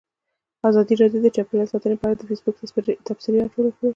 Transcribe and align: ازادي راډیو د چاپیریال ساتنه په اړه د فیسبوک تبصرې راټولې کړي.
ازادي 0.69 0.93
راډیو 1.01 1.23
د 1.23 1.27
چاپیریال 1.35 1.67
ساتنه 1.73 1.95
په 1.99 2.05
اړه 2.07 2.15
د 2.17 2.23
فیسبوک 2.29 2.55
تبصرې 3.07 3.37
راټولې 3.41 3.71
کړي. 3.77 3.89